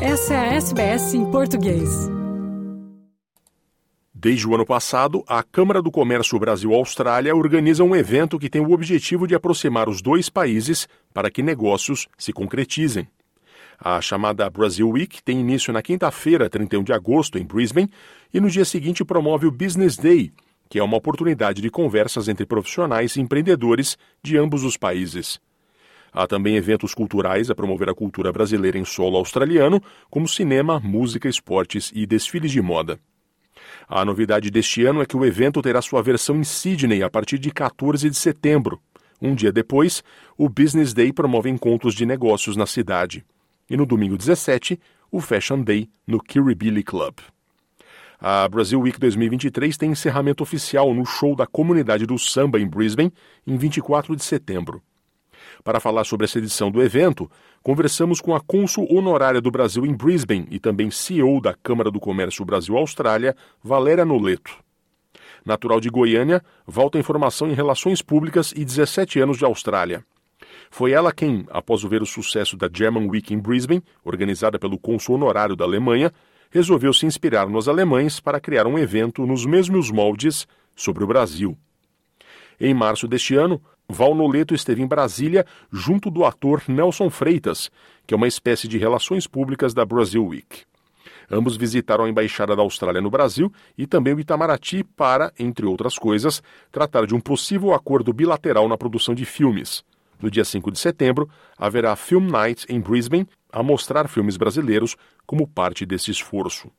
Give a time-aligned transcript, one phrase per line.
[0.00, 1.88] Essa é a SBS em português.
[4.12, 8.72] Desde o ano passado, a Câmara do Comércio Brasil-Austrália organiza um evento que tem o
[8.72, 13.08] objetivo de aproximar os dois países para que negócios se concretizem.
[13.80, 17.90] A chamada Brazil Week tem início na quinta-feira, 31 de agosto, em Brisbane,
[18.34, 20.30] e no dia seguinte promove o Business Day,
[20.68, 25.40] que é uma oportunidade de conversas entre profissionais e empreendedores de ambos os países.
[26.16, 31.28] Há também eventos culturais a promover a cultura brasileira em solo australiano, como cinema, música,
[31.28, 32.98] esportes e desfiles de moda.
[33.86, 37.38] A novidade deste ano é que o evento terá sua versão em Sydney a partir
[37.38, 38.80] de 14 de setembro.
[39.20, 40.02] Um dia depois,
[40.38, 43.22] o Business Day promove encontros de negócios na cidade.
[43.68, 44.80] E no domingo 17,
[45.12, 47.18] o Fashion Day no Kirribilli Club.
[48.18, 53.12] A Brazil Week 2023 tem encerramento oficial no show da comunidade do samba em Brisbane,
[53.46, 54.82] em 24 de setembro.
[55.62, 57.30] Para falar sobre essa edição do evento,
[57.62, 62.00] conversamos com a cônsul honorária do Brasil em Brisbane e também CEO da Câmara do
[62.00, 64.58] Comércio Brasil-Austrália, Valéria Noleto.
[65.44, 70.04] Natural de Goiânia, volta em formação em Relações Públicas e 17 anos de Austrália.
[70.70, 75.14] Foi ela quem, após ver o sucesso da German Week em Brisbane, organizada pelo cônsul
[75.14, 76.12] honorário da Alemanha,
[76.50, 81.56] resolveu se inspirar nos alemães para criar um evento nos mesmos moldes sobre o Brasil.
[82.58, 87.70] Em março deste ano, Val Noleto esteve em Brasília junto do ator Nelson Freitas,
[88.06, 90.64] que é uma espécie de relações públicas da Brazil Week.
[91.30, 95.96] Ambos visitaram a Embaixada da Austrália no Brasil e também o Itamaraty para, entre outras
[95.96, 99.84] coisas, tratar de um possível acordo bilateral na produção de filmes.
[100.20, 105.46] No dia 5 de setembro, haverá Film Night em Brisbane a mostrar filmes brasileiros como
[105.46, 106.70] parte desse esforço.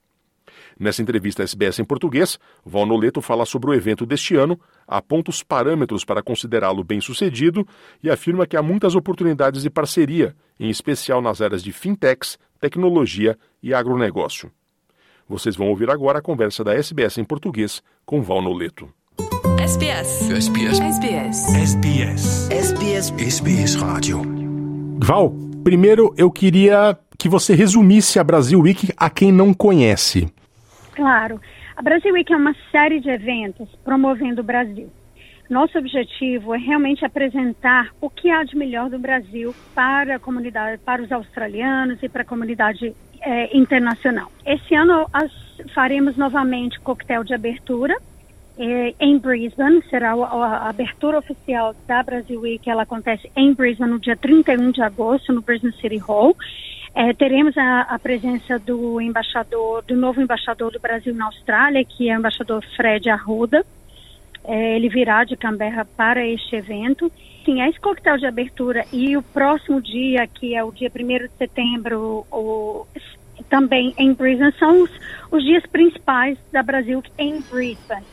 [0.79, 5.31] Nessa entrevista à SBS em português, Val Noleto fala sobre o evento deste ano, aponta
[5.31, 7.67] os parâmetros para considerá-lo bem-sucedido
[8.03, 13.37] e afirma que há muitas oportunidades de parceria, em especial nas áreas de fintechs, tecnologia
[13.61, 14.51] e agronegócio.
[15.27, 18.87] Vocês vão ouvir agora a conversa da SBS em português com Val Noleto.
[19.59, 20.29] SBS.
[20.29, 20.79] SBS.
[20.79, 21.55] SBS.
[21.55, 22.49] SBS.
[22.51, 23.13] SBS.
[23.17, 24.21] SBS Rádio.
[24.99, 25.33] Val,
[25.63, 30.31] primeiro eu queria que você resumisse a Brasil Week a quem não conhece.
[30.97, 31.39] Claro.
[31.75, 34.89] A Brasil Week é uma série de eventos promovendo o Brasil.
[35.47, 40.81] Nosso objetivo é realmente apresentar o que há de melhor do Brasil para a comunidade,
[40.83, 44.31] para os australianos e para a comunidade é, internacional.
[44.43, 45.31] Esse ano as,
[45.75, 47.95] faremos novamente coquetel de abertura
[48.57, 49.83] é, em Brisbane.
[49.91, 52.67] Será a, a, abertura oficial da Brasil Week.
[52.67, 56.35] Ela acontece em Brisbane no dia 31 de agosto, no Brisbane City Hall.
[56.99, 62.09] É, teremos a, a, presença do embaixador, do novo embaixador do Brasil na Austrália, que
[62.09, 63.63] é o embaixador Fred Arruda.
[64.43, 67.11] É, ele virá de Canberra para este evento.
[67.45, 71.29] Sim, esse coquetel de abertura e o próximo dia, que é o dia 1 de
[71.37, 72.87] setembro, o,
[73.47, 74.89] também em Brisbane, são os,
[75.29, 78.07] os dias principais da Brasil em Brisbane.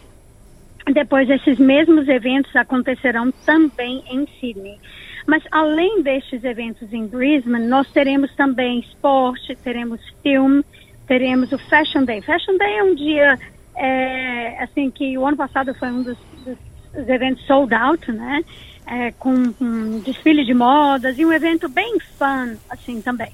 [0.93, 4.78] Depois, esses mesmos eventos acontecerão também em Sydney.
[5.26, 10.64] Mas além destes eventos em Brisbane, nós teremos também esporte, teremos filme,
[11.06, 12.20] teremos o Fashion Day.
[12.20, 13.38] Fashion Day é um dia,
[13.76, 18.44] é, assim, que o ano passado foi um dos, dos eventos sold out, né?
[18.86, 23.32] É, com um desfile de modas e um evento bem fun, assim, também.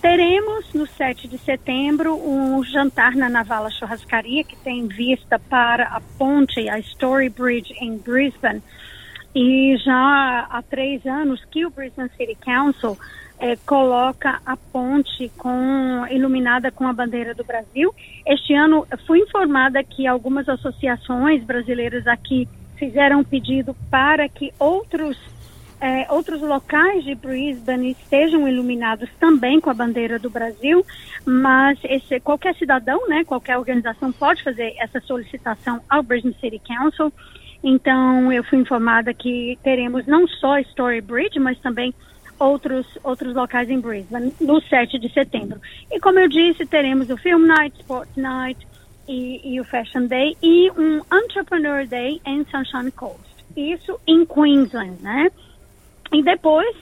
[0.00, 6.00] Teremos no 7 de setembro um jantar na Navala Churrascaria, que tem vista para a
[6.18, 8.62] ponte, a Story Bridge em Brisbane,
[9.34, 12.98] e já há três anos que o Brisbane City Council
[13.38, 17.94] é, coloca a ponte com, iluminada com a bandeira do Brasil.
[18.26, 22.46] Este ano fui informada que algumas associações brasileiras aqui
[22.76, 25.16] fizeram pedido para que outros
[25.80, 30.84] é, outros locais de Brisbane estejam iluminados também com a bandeira do Brasil,
[31.24, 37.10] mas esse, qualquer cidadão, né, qualquer organização pode fazer essa solicitação ao Brisbane City Council
[37.62, 41.94] então, eu fui informada que teremos não só Story Bridge, mas também
[42.38, 45.60] outros, outros locais em Brisbane, no 7 de setembro.
[45.90, 48.66] E como eu disse, teremos o Film Night, Sport Night
[49.06, 53.28] e, e o Fashion Day e um Entrepreneur Day em Sunshine Coast.
[53.54, 55.30] Isso em Queensland, né?
[56.12, 56.74] E depois,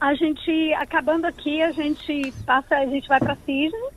[0.00, 3.90] a gente, acabando aqui, a gente passa, a gente vai para Sydney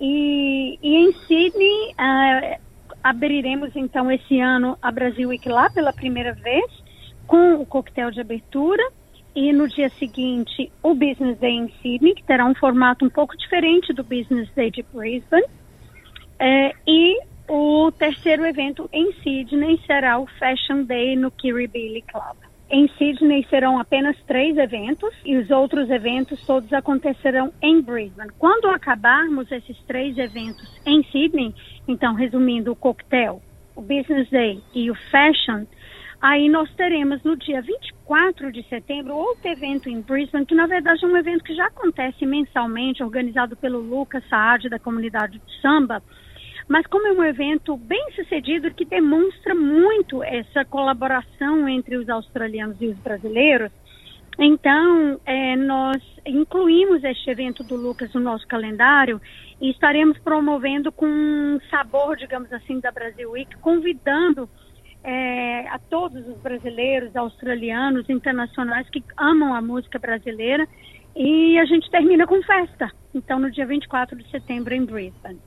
[0.00, 2.63] e, e em Sydney, uh,
[3.04, 6.64] abriremos então esse ano a Brasil Week lá pela primeira vez
[7.26, 8.82] com o coquetel de abertura
[9.36, 13.36] e no dia seguinte o Business Day em Sydney, que terá um formato um pouco
[13.36, 15.44] diferente do Business Day de Brisbane.
[16.38, 22.43] É, e o terceiro evento em Sydney será o Fashion Day no Kirribilli Club.
[22.74, 28.32] Em Sydney serão apenas três eventos e os outros eventos todos acontecerão em Brisbane.
[28.36, 31.54] Quando acabarmos esses três eventos em Sydney,
[31.86, 33.40] então resumindo o coquetel,
[33.76, 35.66] o Business Day e o Fashion,
[36.20, 41.04] aí nós teremos no dia 24 de setembro outro evento em Brisbane, que na verdade
[41.04, 46.02] é um evento que já acontece mensalmente, organizado pelo Lucas Saad da comunidade de samba,
[46.68, 52.76] mas como é um evento bem sucedido que demonstra muito essa colaboração entre os australianos
[52.80, 53.70] e os brasileiros,
[54.38, 59.20] então é, nós incluímos este evento do Lucas no nosso calendário
[59.60, 64.48] e estaremos promovendo com um sabor, digamos assim, da Brasil Week, convidando
[65.04, 70.66] é, a todos os brasileiros, australianos, internacionais que amam a música brasileira
[71.14, 72.90] e a gente termina com festa.
[73.14, 75.38] Então, no dia 24 de setembro em Brisbane.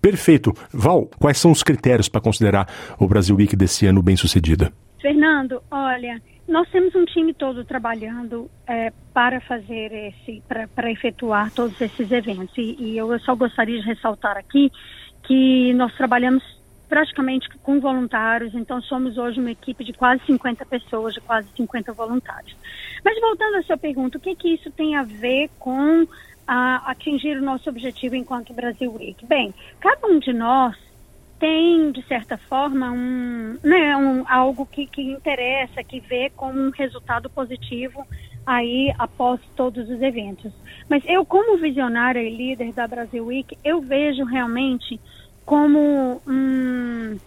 [0.00, 0.52] Perfeito.
[0.72, 2.68] Val, quais são os critérios para considerar
[2.98, 4.72] o Brasil Week desse ano bem sucedida?
[5.00, 11.80] Fernando, olha, nós temos um time todo trabalhando é, para fazer esse, para efetuar todos
[11.80, 12.56] esses eventos.
[12.56, 14.70] E, e eu só gostaria de ressaltar aqui
[15.24, 16.42] que nós trabalhamos
[16.88, 21.92] praticamente com voluntários, então somos hoje uma equipe de quase 50 pessoas, de quase 50
[21.92, 22.56] voluntários.
[23.04, 26.06] Mas voltando à sua pergunta, o que que isso tem a ver com
[26.46, 29.24] a atingir o nosso objetivo enquanto Brasil Week?
[29.26, 30.76] Bem, cada um de nós
[31.38, 36.70] tem, de certa forma, um, né, um, algo que, que interessa, que vê como um
[36.70, 38.06] resultado positivo
[38.46, 40.52] aí após todos os eventos.
[40.88, 45.00] Mas eu, como visionária e líder da Brasil Week, eu vejo realmente
[45.44, 47.18] como um,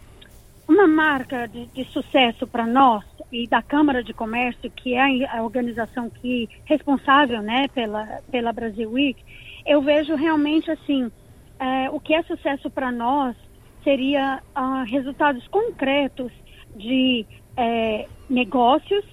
[0.70, 5.42] uma marca de, de sucesso para nós e da Câmara de Comércio, que é a
[5.42, 9.20] organização que responsável, né, pela pela Brasil Week,
[9.66, 11.12] eu vejo realmente assim
[11.60, 13.36] é, o que é sucesso para nós
[13.84, 16.32] seria uh, resultados concretos
[16.76, 17.26] de
[17.58, 19.04] é, negócios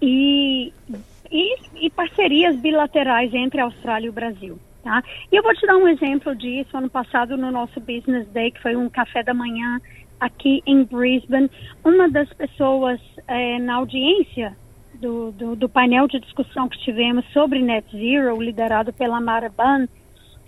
[0.00, 0.72] e,
[1.30, 1.56] e,
[1.86, 4.58] e parcerias bilaterais entre a Austrália e o Brasil.
[4.82, 5.02] Tá?
[5.30, 6.76] E eu vou te dar um exemplo disso.
[6.76, 9.80] Ano passado, no nosso Business Day, que foi um café da manhã
[10.22, 11.50] aqui em Brisbane,
[11.84, 14.56] uma das pessoas é, na audiência
[14.94, 19.88] do, do, do, painel de discussão que tivemos sobre Net Zero, liderado pela Mara Bunn,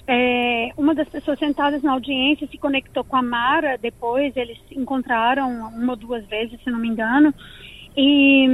[0.07, 4.79] é, uma das pessoas sentadas na audiência se conectou com a Mara depois, eles se
[4.79, 7.35] encontraram uma ou duas vezes, se não me engano,
[7.97, 8.47] e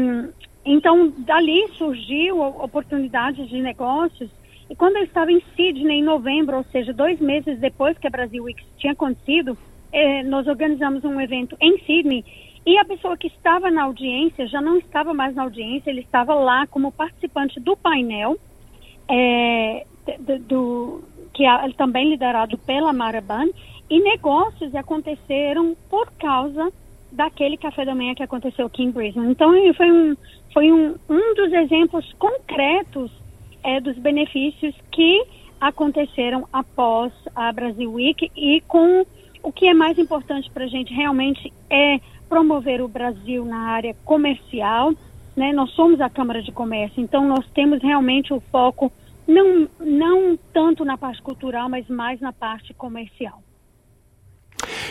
[0.64, 4.30] então dali surgiu oportunidades de negócios
[4.70, 8.10] e quando eu estava em Sydney em novembro, ou seja, dois meses depois que a
[8.10, 9.58] Brasil Week tinha acontecido,
[9.92, 12.24] eh, nós organizamos um evento em Sydney
[12.66, 16.34] e a pessoa que estava na audiência já não estava mais na audiência, ele estava
[16.34, 18.36] lá como participante do painel,
[19.08, 19.86] é,
[20.18, 23.48] do, do, que é também liderado pela Maraban,
[23.88, 26.70] e negócios aconteceram por causa
[27.10, 29.30] daquele café da manhã que aconteceu aqui em Brisbane.
[29.30, 30.16] Então, foi um,
[30.52, 33.10] foi um, um dos exemplos concretos
[33.64, 35.24] é, dos benefícios que
[35.60, 39.04] aconteceram após a Brasil Week e com
[39.42, 41.98] o que é mais importante para a gente realmente é
[42.28, 44.92] promover o Brasil na área comercial.
[45.36, 45.52] Né?
[45.52, 48.92] Nós somos a Câmara de Comércio, então nós temos realmente o foco
[49.26, 53.42] não, não tanto na parte cultural, mas mais na parte comercial.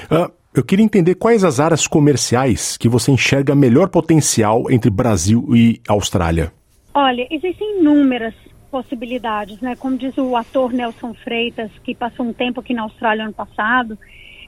[0.06, 5.46] Uh, eu queria entender quais as áreas comerciais que você enxerga melhor potencial entre Brasil
[5.56, 6.52] e Austrália.
[6.94, 8.34] Olha, existem inúmeras
[8.72, 9.76] possibilidades, né?
[9.76, 13.98] Como diz o ator Nelson Freitas, que passou um tempo aqui na Austrália ano passado,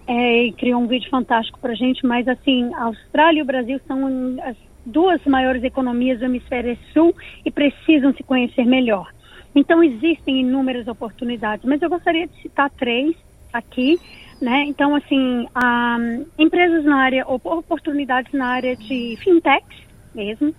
[0.08, 3.80] é, e criou um vídeo fantástico para gente, mas assim, a Austrália e o Brasil
[3.88, 4.56] são as
[4.86, 7.16] duas maiores economias do hemisfério sul
[7.46, 9.12] e precisam se conhecer melhor.
[9.56, 13.16] Então existem inúmeras oportunidades, mas eu gostaria de citar três
[13.54, 14.00] aqui,
[14.42, 14.64] né?
[14.64, 19.82] Então assim, um, empresas na área, oportunidades na área de fintechs
[20.16, 20.54] mesmo,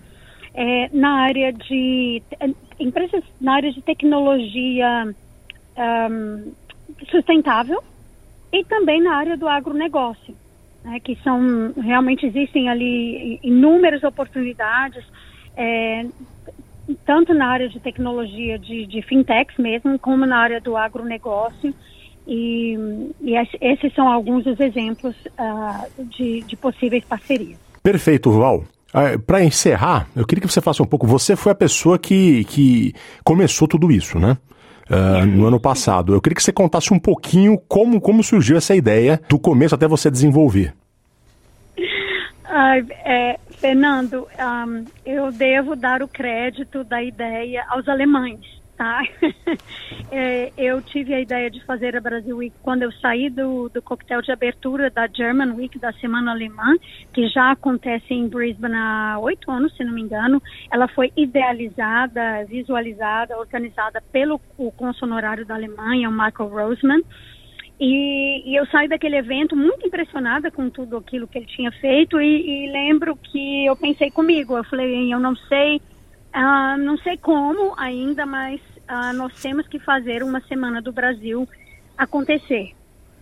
[0.53, 2.21] é, na área de
[2.79, 5.13] empresas na área de tecnologia
[5.77, 6.51] um,
[7.09, 7.83] sustentável
[8.53, 10.35] e também na área do agronegócio,
[10.83, 15.03] né, que são realmente existem ali inúmeras oportunidades,
[15.57, 16.05] é,
[17.03, 21.73] tanto na área de tecnologia de, de fintechs mesmo, como na área do agronegócio.
[22.27, 22.77] E,
[23.21, 27.59] e esses são alguns dos exemplos uh, de, de possíveis parcerias.
[27.81, 28.63] Perfeito, Val.
[28.93, 31.05] Ah, Para encerrar, eu queria que você faça um pouco.
[31.05, 32.93] Você foi a pessoa que, que
[33.25, 34.37] começou tudo isso, né?
[34.89, 36.13] Uh, no ano passado.
[36.13, 39.87] Eu queria que você contasse um pouquinho como, como surgiu essa ideia, do começo até
[39.87, 40.73] você desenvolver.
[41.77, 48.41] Uh, é, Fernando, um, eu devo dar o crédito da ideia aos alemães,
[48.77, 49.01] tá?
[50.11, 53.81] é, eu tive a ideia de fazer a Brasil Week quando eu saí do, do
[53.81, 56.75] coquetel de abertura da German Week, da Semana Alemã,
[57.13, 60.41] que já acontece em Brisbane há oito anos, se não me engano.
[60.71, 67.01] Ela foi idealizada, visualizada, organizada pelo o cônsul honorário da Alemanha, o Michael Roseman.
[67.79, 72.21] E, e, eu saí daquele evento muito impressionada com tudo aquilo que ele tinha feito
[72.21, 75.81] e, e lembro que eu pensei comigo, eu falei, eu não sei
[76.35, 78.59] Uh, não sei como ainda, mas
[78.89, 81.47] uh, nós temos que fazer uma semana do Brasil
[81.95, 82.73] acontecer.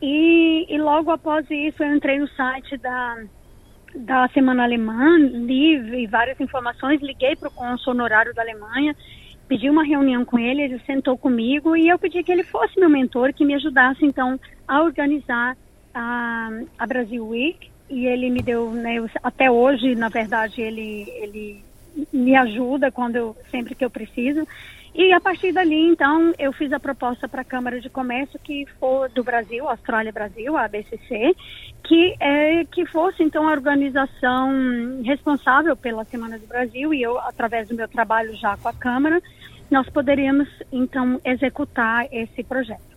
[0.01, 3.23] E, e, logo após isso eu entrei no site da,
[3.93, 8.95] da Semana Alemã, li várias informações, liguei para o cônsul honorário da Alemanha,
[9.47, 12.89] pedi uma reunião com ele, ele sentou comigo e eu pedi que ele fosse meu
[12.89, 15.57] mentor, que me ajudasse então a organizar
[15.93, 16.49] a,
[16.79, 17.69] a Brasil Week.
[17.89, 21.61] E ele me deu, né, até hoje, na verdade, ele, ele
[22.11, 24.47] me ajuda quando eu, sempre que eu preciso.
[24.93, 28.65] E a partir dali, então, eu fiz a proposta para a Câmara de Comércio que
[28.77, 31.33] for do Brasil, Austrália Brasil, a ABCC,
[31.81, 34.51] que é que fosse então a organização
[35.03, 39.21] responsável pela Semana do Brasil e eu, através do meu trabalho já com a Câmara,
[39.69, 42.90] nós poderíamos então executar esse projeto.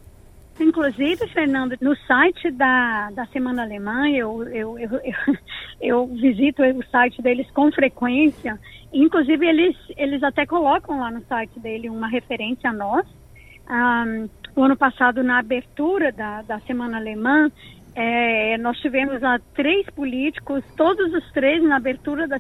[0.59, 4.91] Inclusive, Fernando, no site da, da Semana Alemã, eu, eu, eu,
[5.81, 8.59] eu, visito o site deles com frequência.
[8.93, 13.07] Inclusive, eles, eles até colocam lá no site dele uma referência a nós.
[14.55, 17.51] O ano passado, na abertura da, da Semana Alemã,
[17.97, 22.39] é, nós tivemos lá três políticos, todos os três na abertura da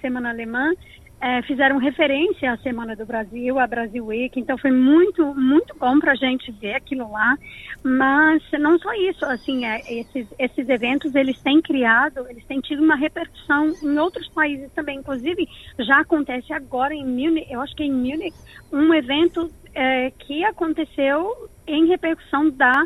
[0.00, 0.72] Semana Alemã,
[1.20, 5.98] é, fizeram referência à Semana do Brasil, à Brasil Week, então foi muito, muito bom
[5.98, 7.36] para a gente ver aquilo lá.
[7.82, 12.82] Mas não só isso, assim, é, esses, esses eventos eles têm criado, eles têm tido
[12.82, 14.98] uma repercussão em outros países também.
[14.98, 18.36] Inclusive, já acontece agora em Munich, eu acho que é em Munich,
[18.70, 22.84] um evento é, que aconteceu em repercussão da,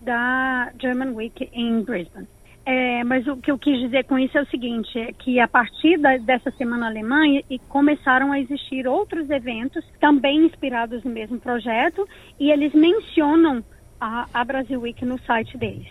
[0.00, 2.28] da German Week em Brisbane.
[2.66, 5.46] É, mas o que eu quis dizer com isso é o seguinte, é que a
[5.46, 11.38] partir da, dessa semana alemã e começaram a existir outros eventos também inspirados no mesmo
[11.38, 12.04] projeto
[12.40, 13.64] e eles mencionam
[14.00, 15.86] a, a Brasil Week no site deles.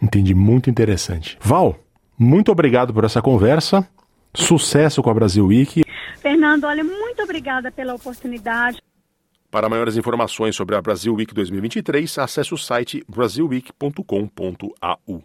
[0.00, 1.36] Entendi, muito interessante.
[1.40, 1.76] Val,
[2.16, 3.88] muito obrigado por essa conversa.
[4.32, 5.82] Sucesso com a Brasil Week.
[6.20, 8.78] Fernando, olha, muito obrigada pela oportunidade.
[9.50, 15.22] Para maiores informações sobre a Brasil Week 2023, acesse o site brasilweek.com.au.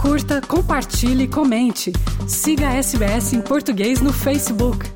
[0.00, 1.92] Curta, compartilhe, comente.
[2.26, 4.90] Siga a SBS em português no Facebook.